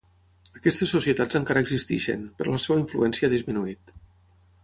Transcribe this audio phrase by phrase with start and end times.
[0.59, 3.97] Aquestes societats encara existeixen, però la seva influència ha disminuït.